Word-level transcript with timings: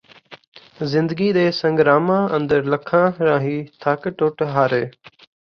ਜ਼ਿੰਦਗੀ 0.83 1.31
ਦੇ 1.33 1.49
ਸੰਗਰਾਮਾਂ 1.51 2.27
ਅੰਦਰ 2.35 2.63
ਲੱਖਾਂ 2.65 3.11
ਰਾਹੀ 3.21 3.63
ਥੱਕ 3.79 4.09
ਟੁੱਟ 4.09 4.43
ਹਾਰੇ 4.49 4.85